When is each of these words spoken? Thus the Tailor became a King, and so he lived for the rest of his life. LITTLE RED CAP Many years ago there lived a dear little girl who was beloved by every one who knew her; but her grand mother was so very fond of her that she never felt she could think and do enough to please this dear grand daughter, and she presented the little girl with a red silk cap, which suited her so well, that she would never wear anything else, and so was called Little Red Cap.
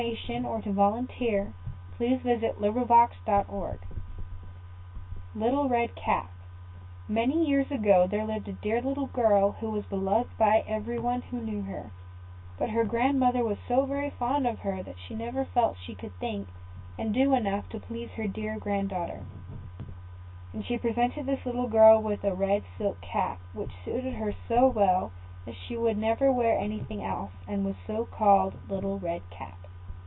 Thus 0.03 0.17
the 0.25 0.33
Tailor 0.33 0.57
became 0.63 0.75
a 0.79 1.05
King, 1.05 1.53
and 1.99 2.21
so 2.23 2.31
he 2.31 2.37
lived 2.57 2.57
for 2.57 2.85
the 2.85 2.85
rest 2.85 3.27
of 3.27 3.45
his 3.45 3.49
life. 3.51 3.79
LITTLE 5.35 5.69
RED 5.69 5.95
CAP 5.95 6.31
Many 7.07 7.47
years 7.47 7.69
ago 7.69 8.07
there 8.09 8.25
lived 8.25 8.47
a 8.47 8.53
dear 8.53 8.81
little 8.81 9.05
girl 9.05 9.51
who 9.59 9.69
was 9.69 9.85
beloved 9.85 10.35
by 10.39 10.63
every 10.67 10.97
one 10.97 11.21
who 11.21 11.39
knew 11.39 11.61
her; 11.63 11.91
but 12.57 12.71
her 12.71 12.83
grand 12.83 13.19
mother 13.19 13.43
was 13.43 13.59
so 13.67 13.85
very 13.85 14.09
fond 14.09 14.47
of 14.47 14.57
her 14.61 14.81
that 14.81 14.97
she 14.97 15.13
never 15.13 15.45
felt 15.45 15.77
she 15.77 15.93
could 15.93 16.15
think 16.19 16.47
and 16.97 17.13
do 17.13 17.35
enough 17.35 17.69
to 17.69 17.79
please 17.79 18.09
this 18.17 18.31
dear 18.31 18.57
grand 18.57 18.89
daughter, 18.89 19.23
and 20.51 20.65
she 20.65 20.79
presented 20.79 21.27
the 21.27 21.37
little 21.45 21.67
girl 21.69 22.01
with 22.01 22.23
a 22.23 22.33
red 22.33 22.63
silk 22.79 22.99
cap, 23.01 23.39
which 23.53 23.69
suited 23.85 24.15
her 24.15 24.33
so 24.47 24.67
well, 24.67 25.11
that 25.45 25.53
she 25.53 25.77
would 25.77 25.99
never 25.99 26.31
wear 26.31 26.57
anything 26.57 27.03
else, 27.03 27.29
and 27.47 27.63
so 27.85 27.93
was 27.99 28.07
called 28.09 28.55
Little 28.67 28.97
Red 28.97 29.21
Cap. 29.29 29.57